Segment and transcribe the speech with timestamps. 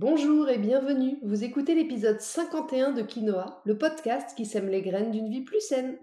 [0.00, 1.18] Bonjour et bienvenue.
[1.24, 5.60] Vous écoutez l'épisode 51 de Quinoa, le podcast qui sème les graines d'une vie plus
[5.60, 5.98] saine.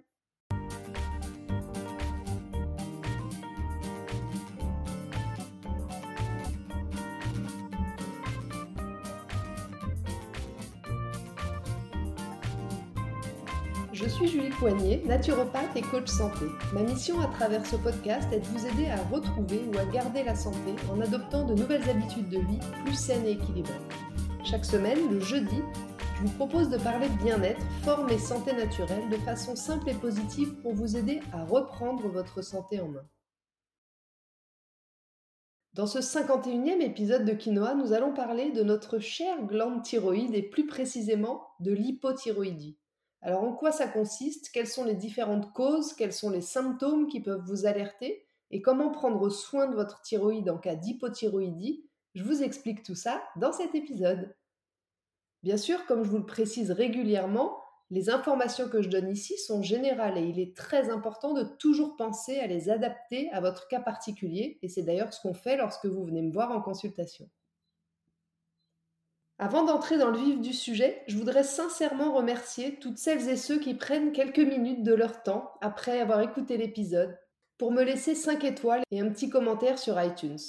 [14.16, 16.46] Suis Julie Poignet, naturopathe et coach santé.
[16.72, 20.24] Ma mission à travers ce podcast est de vous aider à retrouver ou à garder
[20.24, 23.74] la santé en adoptant de nouvelles habitudes de vie plus saines et équilibrées.
[24.46, 25.62] Chaque semaine, le jeudi,
[26.16, 29.96] je vous propose de parler de bien-être, forme et santé naturelle de façon simple et
[29.96, 33.06] positive pour vous aider à reprendre votre santé en main.
[35.74, 40.44] Dans ce 51e épisode de Quinoa, nous allons parler de notre chère glande thyroïde et
[40.44, 42.78] plus précisément de l'hypothyroïdie.
[43.26, 44.52] Alors en quoi ça consiste?
[44.52, 45.94] Quelles sont les différentes causes?
[45.94, 48.28] Quels sont les symptômes qui peuvent vous alerter?
[48.52, 51.90] Et comment prendre soin de votre thyroïde en cas d'hypothyroïdie?
[52.14, 54.36] Je vous explique tout ça dans cet épisode.
[55.42, 57.58] Bien sûr, comme je vous le précise régulièrement,
[57.90, 61.96] les informations que je donne ici sont générales et il est très important de toujours
[61.96, 64.60] penser à les adapter à votre cas particulier.
[64.62, 67.28] Et c'est d'ailleurs ce qu'on fait lorsque vous venez me voir en consultation.
[69.38, 73.60] Avant d'entrer dans le vif du sujet, je voudrais sincèrement remercier toutes celles et ceux
[73.60, 77.18] qui prennent quelques minutes de leur temps après avoir écouté l'épisode
[77.58, 80.40] pour me laisser 5 étoiles et un petit commentaire sur iTunes.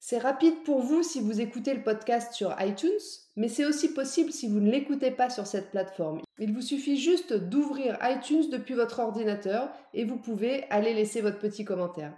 [0.00, 2.90] C'est rapide pour vous si vous écoutez le podcast sur iTunes,
[3.36, 6.20] mais c'est aussi possible si vous ne l'écoutez pas sur cette plateforme.
[6.40, 11.38] Il vous suffit juste d'ouvrir iTunes depuis votre ordinateur et vous pouvez aller laisser votre
[11.38, 12.12] petit commentaire.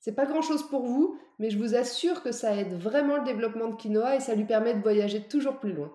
[0.00, 3.24] C'est pas grand chose pour vous, mais je vous assure que ça aide vraiment le
[3.24, 5.94] développement de quinoa et ça lui permet de voyager toujours plus loin.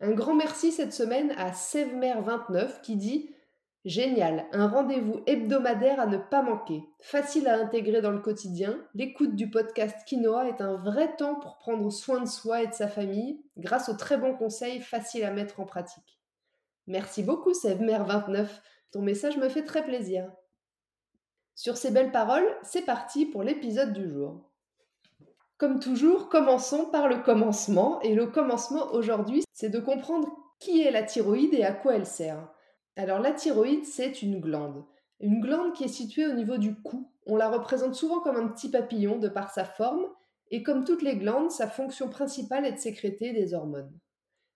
[0.00, 3.34] Un grand merci cette semaine à Sevmer29 qui dit
[3.84, 6.82] Génial, un rendez-vous hebdomadaire à ne pas manquer.
[7.00, 11.58] Facile à intégrer dans le quotidien, l'écoute du podcast Quinoa est un vrai temps pour
[11.58, 15.30] prendre soin de soi et de sa famille grâce aux très bons conseils faciles à
[15.30, 16.20] mettre en pratique.
[16.86, 18.48] Merci beaucoup Sevmer29,
[18.92, 20.30] ton message me fait très plaisir.
[21.54, 24.50] Sur ces belles paroles, c'est parti pour l'épisode du jour.
[25.58, 28.00] Comme toujours, commençons par le commencement.
[28.00, 30.28] Et le commencement aujourd'hui, c'est de comprendre
[30.58, 32.48] qui est la thyroïde et à quoi elle sert.
[32.96, 34.84] Alors la thyroïde, c'est une glande.
[35.20, 37.10] Une glande qui est située au niveau du cou.
[37.26, 40.06] On la représente souvent comme un petit papillon de par sa forme.
[40.50, 43.92] Et comme toutes les glandes, sa fonction principale est de sécréter des hormones.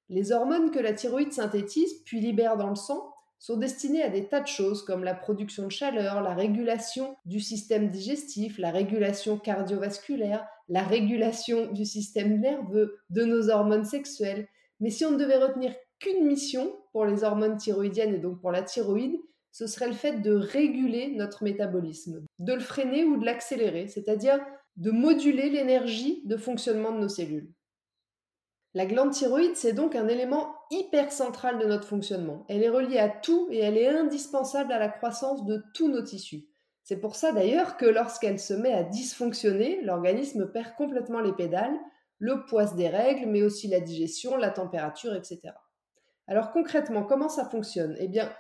[0.09, 3.14] Les hormones que la thyroïde synthétise puis libère dans le sang
[3.45, 7.41] sont destinés à des tas de choses comme la production de chaleur, la régulation du
[7.41, 14.49] système digestif, la régulation cardiovasculaire, la régulation du système nerveux, de nos hormones sexuelles.
[14.81, 18.51] Mais si on ne devait retenir qu'une mission pour les hormones thyroïdiennes et donc pour
[18.51, 19.21] la thyroïde,
[19.53, 24.41] ce serait le fait de réguler notre métabolisme, de le freiner ou de l'accélérer, c'est-à-dire
[24.79, 27.53] de moduler l'énergie de fonctionnement de nos cellules.
[28.77, 32.45] La glande thyroïde, c'est donc un élément hyper central de notre fonctionnement.
[32.49, 36.03] Elle est reliée à tout et elle est indispensable à la croissance de tous nos
[36.03, 36.49] tissus.
[36.83, 41.79] C'est pour ça d'ailleurs que lorsqu'elle se met à dysfonctionner, l'organisme perd complètement les pédales,
[42.19, 45.55] le poids des règles, mais aussi la digestion, la température, etc.
[46.27, 47.97] Alors concrètement, comment ça fonctionne?
[48.01, 48.31] Eh bien,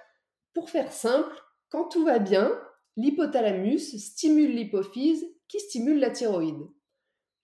[0.52, 1.34] pour faire simple,
[1.68, 2.52] quand tout va bien,
[2.96, 6.66] l'hypothalamus stimule l'hypophyse qui stimule la thyroïde.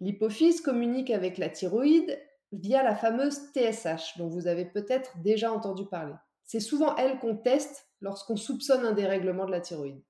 [0.00, 2.18] L'hypophyse communique avec la thyroïde
[2.52, 6.14] via la fameuse TSH, dont vous avez peut-être déjà entendu parler.
[6.44, 10.02] C'est souvent elle qu'on teste lorsqu'on soupçonne un dérèglement de la thyroïde.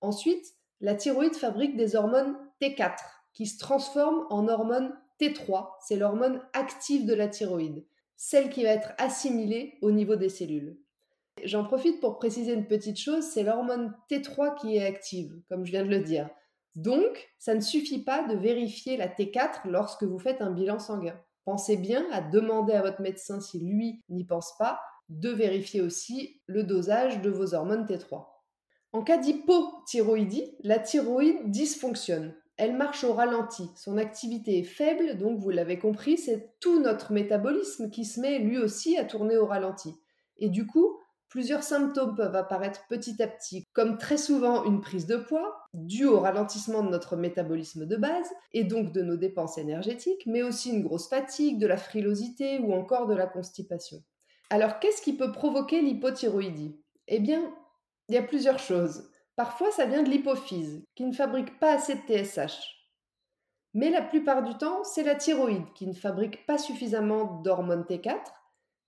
[0.00, 0.46] Ensuite,
[0.80, 2.96] la thyroïde fabrique des hormones T4
[3.32, 7.86] qui se transforment en hormone T3, c'est l'hormone active de la thyroïde,
[8.16, 10.78] celle qui va être assimilée au niveau des cellules.
[11.44, 15.70] J'en profite pour préciser une petite chose, c'est l'hormone T3 qui est active, comme je
[15.70, 16.30] viens de le dire.
[16.74, 21.18] Donc, ça ne suffit pas de vérifier la T4 lorsque vous faites un bilan sanguin.
[21.46, 26.42] Pensez bien à demander à votre médecin si lui n'y pense pas, de vérifier aussi
[26.46, 28.26] le dosage de vos hormones T3.
[28.92, 32.34] En cas d'hypothyroïdie, la thyroïde dysfonctionne.
[32.56, 33.70] Elle marche au ralenti.
[33.76, 38.40] Son activité est faible, donc vous l'avez compris, c'est tout notre métabolisme qui se met
[38.40, 39.94] lui aussi à tourner au ralenti.
[40.38, 45.06] Et du coup, Plusieurs symptômes peuvent apparaître petit à petit, comme très souvent une prise
[45.06, 49.58] de poids, due au ralentissement de notre métabolisme de base, et donc de nos dépenses
[49.58, 53.98] énergétiques, mais aussi une grosse fatigue, de la frilosité ou encore de la constipation.
[54.50, 56.80] Alors qu'est-ce qui peut provoquer l'hypothyroïdie?
[57.08, 57.52] Eh bien,
[58.08, 59.10] il y a plusieurs choses.
[59.34, 62.76] Parfois, ça vient de l'hypophyse, qui ne fabrique pas assez de TSH.
[63.74, 68.16] Mais la plupart du temps, c'est la thyroïde qui ne fabrique pas suffisamment d'hormone T4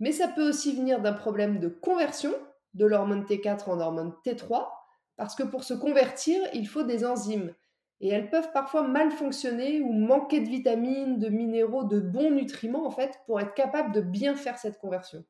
[0.00, 2.34] mais ça peut aussi venir d'un problème de conversion
[2.74, 4.68] de l'hormone T4 en hormone T3,
[5.16, 7.54] parce que pour se convertir, il faut des enzymes.
[8.00, 12.86] Et elles peuvent parfois mal fonctionner ou manquer de vitamines, de minéraux, de bons nutriments
[12.86, 15.24] en fait pour être capable de bien faire cette conversion.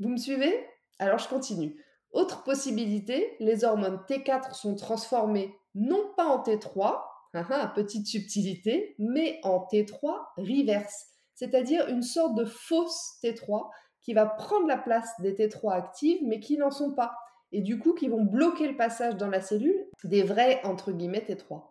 [0.00, 0.66] Vous me suivez?
[0.98, 1.82] Alors je continue.
[2.12, 7.00] Autre possibilité, les hormones T4 sont transformées non pas en T3,
[7.34, 13.70] ah ah, petite subtilité, mais en T3 reverse, c'est-à-dire une sorte de fausse T3
[14.04, 17.16] qui va prendre la place des T3 actives mais qui n'en sont pas,
[17.50, 21.24] et du coup qui vont bloquer le passage dans la cellule des vrais entre guillemets
[21.26, 21.62] T3.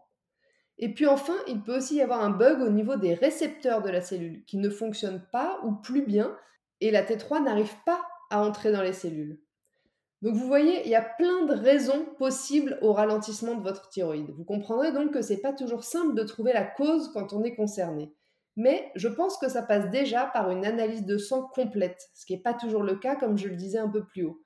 [0.80, 3.90] Et puis enfin, il peut aussi y avoir un bug au niveau des récepteurs de
[3.90, 6.36] la cellule qui ne fonctionnent pas ou plus bien
[6.82, 8.02] et la T3 n'arrive pas
[8.32, 9.40] à entrer dans les cellules.
[10.24, 14.32] Donc vous voyez, il y a plein de raisons possibles au ralentissement de votre thyroïde.
[14.32, 17.44] Vous comprendrez donc que ce n'est pas toujours simple de trouver la cause quand on
[17.44, 18.14] est concerné.
[18.56, 22.34] Mais je pense que ça passe déjà par une analyse de sang complète, ce qui
[22.34, 24.44] n'est pas toujours le cas comme je le disais un peu plus haut.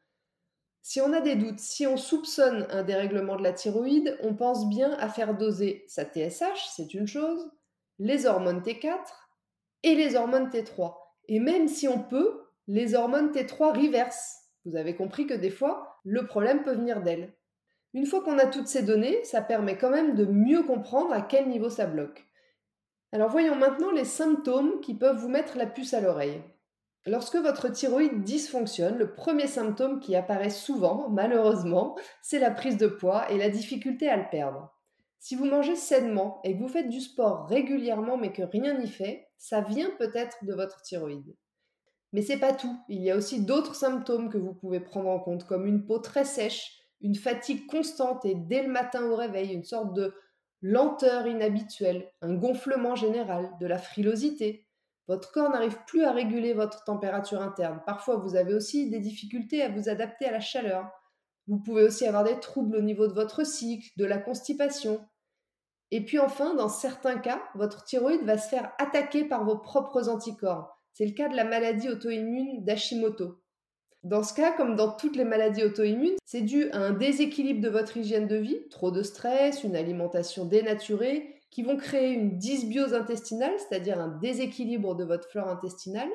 [0.82, 4.70] Si on a des doutes, si on soupçonne un dérèglement de la thyroïde, on pense
[4.70, 7.52] bien à faire doser sa TSH, c'est une chose,
[8.00, 8.98] les hormones T4
[9.84, 10.96] et les hormones T3.
[11.28, 14.38] Et même si on peut, les hormones T3 reverse.
[14.64, 17.34] Vous avez compris que des fois, le problème peut venir d'elles.
[17.94, 21.22] Une fois qu'on a toutes ces données, ça permet quand même de mieux comprendre à
[21.22, 22.27] quel niveau ça bloque.
[23.14, 26.42] Alors voyons maintenant les symptômes qui peuvent vous mettre la puce à l'oreille.
[27.06, 32.88] Lorsque votre thyroïde dysfonctionne, le premier symptôme qui apparaît souvent, malheureusement, c'est la prise de
[32.88, 34.74] poids et la difficulté à le perdre.
[35.20, 38.90] Si vous mangez sainement et que vous faites du sport régulièrement mais que rien n'y
[38.90, 41.34] fait, ça vient peut-être de votre thyroïde.
[42.12, 45.20] Mais c'est pas tout, il y a aussi d'autres symptômes que vous pouvez prendre en
[45.20, 49.54] compte comme une peau très sèche, une fatigue constante et dès le matin au réveil,
[49.54, 50.14] une sorte de
[50.62, 54.68] lenteur inhabituelle, un gonflement général, de la frilosité,
[55.08, 57.82] votre corps n'arrive plus à réguler votre température interne.
[57.86, 60.92] Parfois, vous avez aussi des difficultés à vous adapter à la chaleur.
[61.48, 65.08] Vous pouvez aussi avoir des troubles au niveau de votre cycle, de la constipation.
[65.92, 70.10] Et puis enfin, dans certains cas, votre thyroïde va se faire attaquer par vos propres
[70.10, 70.78] anticorps.
[70.92, 73.42] C'est le cas de la maladie auto-immune d'Hashimoto.
[74.08, 77.68] Dans ce cas, comme dans toutes les maladies auto-immunes, c'est dû à un déséquilibre de
[77.68, 82.94] votre hygiène de vie, trop de stress, une alimentation dénaturée, qui vont créer une dysbiose
[82.94, 86.08] intestinale, c'est-à-dire un déséquilibre de votre flore intestinale,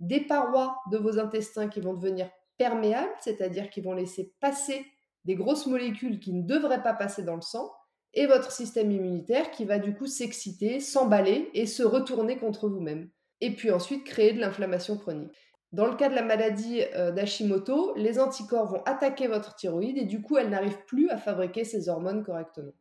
[0.00, 2.28] des parois de vos intestins qui vont devenir
[2.58, 4.84] perméables, c'est-à-dire qui vont laisser passer
[5.24, 7.72] des grosses molécules qui ne devraient pas passer dans le sang,
[8.12, 13.08] et votre système immunitaire qui va du coup s'exciter, s'emballer et se retourner contre vous-même.
[13.40, 15.49] Et puis ensuite créer de l'inflammation chronique.
[15.72, 20.04] Dans le cas de la maladie euh, d'Hashimoto, les anticorps vont attaquer votre thyroïde et
[20.04, 22.72] du coup elle n'arrive plus à fabriquer ses hormones correctement.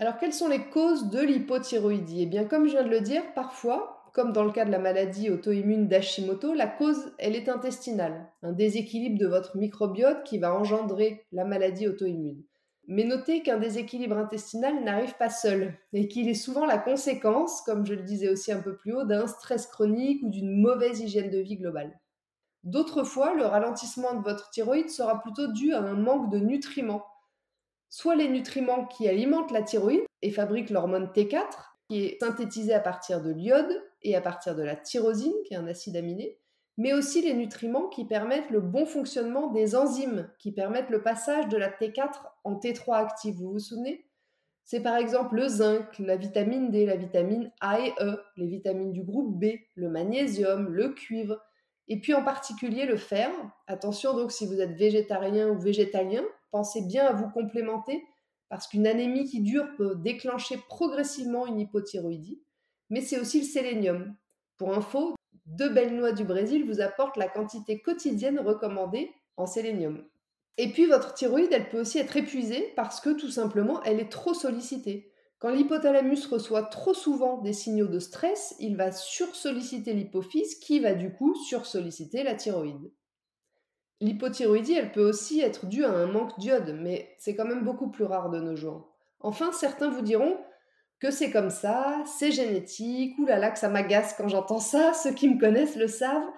[0.00, 2.22] Alors, quelles sont les causes de l'hypothyroïdie?
[2.22, 4.78] Eh bien, comme je viens de le dire, parfois, comme dans le cas de la
[4.78, 10.54] maladie auto-immune d'Hashimoto, la cause, elle est intestinale, un déséquilibre de votre microbiote qui va
[10.54, 12.44] engendrer la maladie auto-immune.
[12.86, 17.84] Mais notez qu'un déséquilibre intestinal n'arrive pas seul et qu'il est souvent la conséquence, comme
[17.84, 21.30] je le disais aussi un peu plus haut, d'un stress chronique ou d'une mauvaise hygiène
[21.30, 21.98] de vie globale.
[22.64, 27.06] D'autres fois, le ralentissement de votre thyroïde sera plutôt dû à un manque de nutriments,
[27.88, 31.44] soit les nutriments qui alimentent la thyroïde et fabriquent l'hormone T4,
[31.88, 35.56] qui est synthétisée à partir de l'iode et à partir de la tyrosine, qui est
[35.56, 36.38] un acide aminé,
[36.76, 41.48] mais aussi les nutriments qui permettent le bon fonctionnement des enzymes, qui permettent le passage
[41.48, 42.10] de la T4
[42.44, 43.36] en T3 active.
[43.36, 44.04] Vous vous souvenez?
[44.64, 48.92] C'est par exemple le zinc, la vitamine D, la vitamine A et E, les vitamines
[48.92, 51.40] du groupe B, le magnésium, le cuivre,
[51.88, 53.30] et puis en particulier le fer.
[53.66, 58.04] Attention donc si vous êtes végétarien ou végétalien, pensez bien à vous complémenter
[58.48, 62.40] parce qu'une anémie qui dure peut déclencher progressivement une hypothyroïdie.
[62.90, 64.14] Mais c'est aussi le sélénium.
[64.56, 65.14] Pour info,
[65.46, 70.04] deux belles noix du Brésil vous apportent la quantité quotidienne recommandée en sélénium.
[70.56, 74.10] Et puis votre thyroïde, elle peut aussi être épuisée parce que tout simplement, elle est
[74.10, 75.12] trop sollicitée.
[75.38, 80.94] Quand l'hypothalamus reçoit trop souvent des signaux de stress, il va sursolliciter l'hypophyse qui va
[80.94, 82.92] du coup sursolliciter la thyroïde.
[84.00, 87.90] L'hypothyroïdie, elle peut aussi être due à un manque d'iode, mais c'est quand même beaucoup
[87.90, 88.96] plus rare de nos jours.
[89.20, 90.36] Enfin, certains vous diront
[91.00, 95.28] que c'est comme ça, c'est génétique, oulala, que ça m'agace quand j'entends ça, ceux qui
[95.28, 96.28] me connaissent le savent.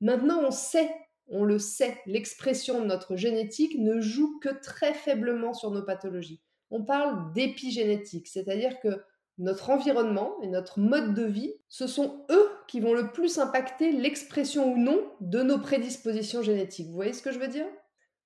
[0.00, 0.90] Maintenant, on sait,
[1.26, 6.43] on le sait, l'expression de notre génétique ne joue que très faiblement sur nos pathologies.
[6.70, 9.02] On parle d'épigénétique, c'est-à-dire que
[9.38, 13.92] notre environnement et notre mode de vie, ce sont eux qui vont le plus impacter
[13.92, 16.88] l'expression ou non de nos prédispositions génétiques.
[16.88, 17.66] Vous voyez ce que je veux dire?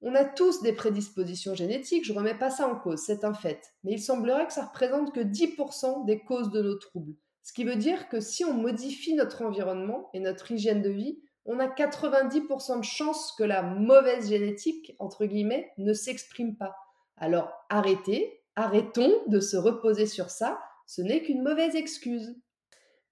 [0.00, 3.34] On a tous des prédispositions génétiques, je ne remets pas ça en cause, c'est un
[3.34, 3.60] fait.
[3.82, 7.14] Mais il semblerait que ça représente que 10% des causes de nos troubles.
[7.42, 11.18] Ce qui veut dire que si on modifie notre environnement et notre hygiène de vie,
[11.46, 16.76] on a 90% de chances que la mauvaise génétique, entre guillemets, ne s'exprime pas.
[17.20, 22.34] Alors arrêtez, Arrêtons de se reposer sur ça, ce n'est qu'une mauvaise excuse.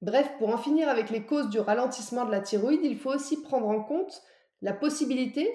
[0.03, 3.41] Bref, pour en finir avec les causes du ralentissement de la thyroïde, il faut aussi
[3.43, 4.25] prendre en compte
[4.61, 5.49] la possibilité,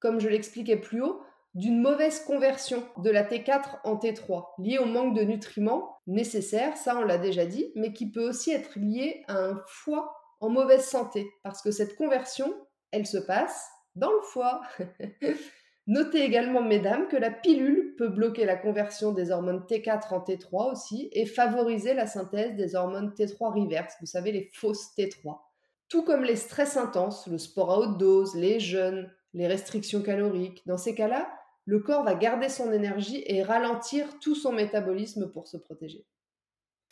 [0.00, 1.22] comme je l'expliquais plus haut,
[1.54, 6.98] d'une mauvaise conversion de la T4 en T3, liée au manque de nutriments nécessaires, ça
[6.98, 10.84] on l'a déjà dit, mais qui peut aussi être liée à un foie en mauvaise
[10.84, 12.54] santé, parce que cette conversion,
[12.90, 14.60] elle se passe dans le foie.
[15.88, 20.70] Notez également, mesdames, que la pilule peut bloquer la conversion des hormones T4 en T3
[20.70, 25.38] aussi et favoriser la synthèse des hormones T3 reverse, vous savez, les fausses T3.
[25.88, 30.62] Tout comme les stress intenses, le sport à haute dose, les jeûnes, les restrictions caloriques.
[30.66, 31.26] Dans ces cas-là,
[31.64, 36.04] le corps va garder son énergie et ralentir tout son métabolisme pour se protéger.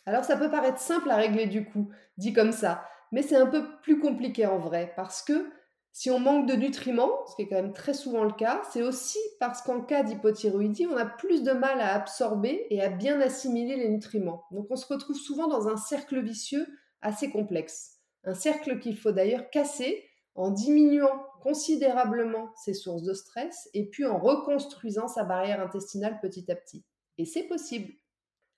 [0.07, 3.47] Alors ça peut paraître simple à régler du coup, dit comme ça, mais c'est un
[3.47, 5.51] peu plus compliqué en vrai, parce que
[5.97, 8.83] si on manque de nutriments, ce qui est quand même très souvent le cas, c'est
[8.83, 13.19] aussi parce qu'en cas d'hypothyroïdie, on a plus de mal à absorber et à bien
[13.23, 14.45] assimiler les nutriments.
[14.51, 16.67] Donc on se retrouve souvent dans un cercle vicieux
[17.01, 18.03] assez complexe.
[18.25, 24.05] Un cercle qu'il faut d'ailleurs casser en diminuant considérablement ses sources de stress et puis
[24.05, 26.85] en reconstruisant sa barrière intestinale petit à petit.
[27.17, 27.95] Et c'est possible.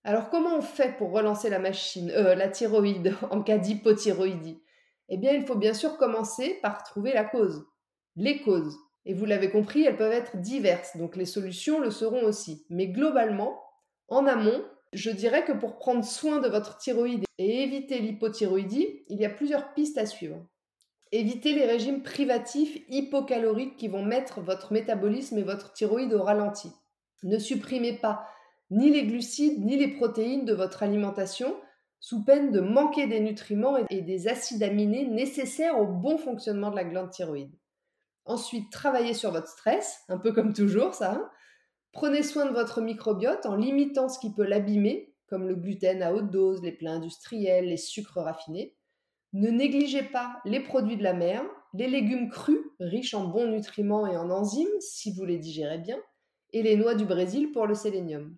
[0.03, 4.61] Alors comment on fait pour relancer la machine, euh, la thyroïde en cas d'hypothyroïdie?
[5.09, 7.67] Eh bien, il faut bien sûr commencer par trouver la cause,
[8.17, 8.77] les causes.
[9.05, 12.67] Et vous l'avez compris, elles peuvent être diverses, donc les solutions le seront aussi.
[12.69, 13.63] Mais globalement,
[14.09, 14.63] en amont,
[14.93, 19.31] je dirais que pour prendre soin de votre thyroïde et éviter l'hypothyroïdie, il y a
[19.31, 20.45] plusieurs pistes à suivre.
[21.11, 26.71] Évitez les régimes privatifs hypocaloriques qui vont mettre votre métabolisme et votre thyroïde au ralenti.
[27.23, 28.27] Ne supprimez pas
[28.71, 31.57] ni les glucides ni les protéines de votre alimentation
[32.01, 36.77] sous peine de manquer des nutriments et des acides aminés nécessaires au bon fonctionnement de
[36.77, 37.55] la glande thyroïde.
[38.25, 41.13] Ensuite, travaillez sur votre stress, un peu comme toujours ça.
[41.13, 41.31] Hein.
[41.93, 46.13] Prenez soin de votre microbiote en limitant ce qui peut l'abîmer, comme le gluten à
[46.13, 48.77] haute dose, les plats industriels, les sucres raffinés.
[49.33, 51.43] Ne négligez pas les produits de la mer,
[51.75, 55.99] les légumes crus, riches en bons nutriments et en enzymes, si vous les digérez bien,
[56.53, 58.37] et les noix du Brésil pour le sélénium.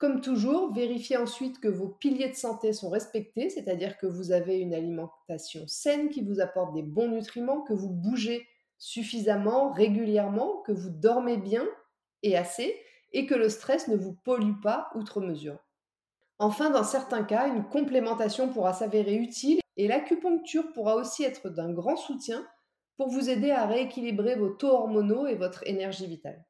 [0.00, 4.58] Comme toujours, vérifiez ensuite que vos piliers de santé sont respectés, c'est-à-dire que vous avez
[4.58, 10.72] une alimentation saine qui vous apporte des bons nutriments, que vous bougez suffisamment, régulièrement, que
[10.72, 11.68] vous dormez bien
[12.22, 12.80] et assez,
[13.12, 15.58] et que le stress ne vous pollue pas outre mesure.
[16.38, 21.74] Enfin, dans certains cas, une complémentation pourra s'avérer utile et l'acupuncture pourra aussi être d'un
[21.74, 22.48] grand soutien
[22.96, 26.42] pour vous aider à rééquilibrer vos taux hormonaux et votre énergie vitale.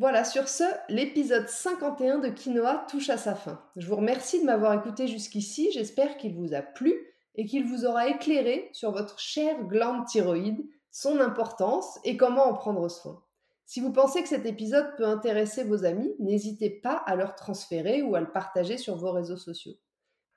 [0.00, 3.60] Voilà, sur ce, l'épisode 51 de Quinoa touche à sa fin.
[3.76, 6.94] Je vous remercie de m'avoir écouté jusqu'ici, j'espère qu'il vous a plu
[7.34, 12.54] et qu'il vous aura éclairé sur votre chère glande thyroïde, son importance et comment en
[12.54, 13.22] prendre soin.
[13.66, 18.00] Si vous pensez que cet épisode peut intéresser vos amis, n'hésitez pas à leur transférer
[18.00, 19.74] ou à le partager sur vos réseaux sociaux.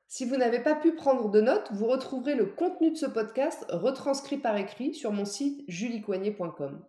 [0.10, 3.66] Si vous n'avez pas pu prendre de notes, vous retrouverez le contenu de ce podcast
[3.70, 6.84] retranscrit par écrit sur mon site juliecoignet.com.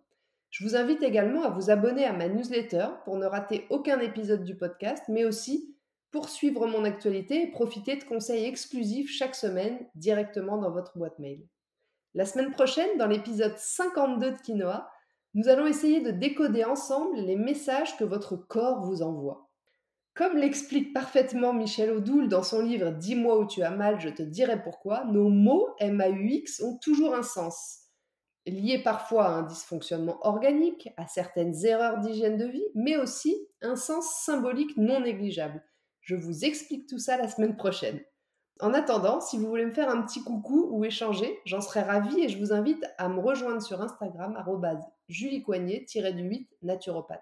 [0.57, 4.45] Je vous invite également à vous abonner à ma newsletter pour ne rater aucun épisode
[4.45, 5.75] du podcast, mais aussi
[6.11, 11.19] pour suivre mon actualité et profiter de conseils exclusifs chaque semaine directement dans votre boîte
[11.19, 11.45] mail.
[12.13, 14.89] La semaine prochaine, dans l'épisode 52 de Quinoa,
[15.33, 19.49] nous allons essayer de décoder ensemble les messages que votre corps vous envoie.
[20.13, 24.23] Comme l'explique parfaitement Michel Odoul dans son livre Dis-moi où tu as mal, je te
[24.23, 27.84] dirai pourquoi, nos mots MAUX ont toujours un sens
[28.45, 33.75] lié parfois à un dysfonctionnement organique, à certaines erreurs d'hygiène de vie, mais aussi un
[33.75, 35.63] sens symbolique non négligeable.
[36.01, 37.99] Je vous explique tout ça la semaine prochaine.
[38.61, 42.21] En attendant, si vous voulez me faire un petit coucou ou échanger, j'en serais ravie
[42.21, 44.41] et je vous invite à me rejoindre sur Instagram
[45.09, 47.21] juliecoignet-du8 naturopathe.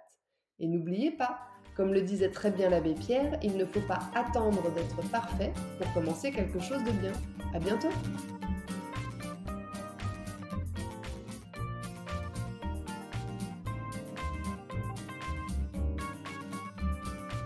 [0.59, 1.39] Et n'oubliez pas,
[1.75, 5.91] comme le disait très bien l'abbé Pierre, il ne faut pas attendre d'être parfait pour
[5.93, 7.13] commencer quelque chose de bien.
[7.55, 7.89] À bientôt!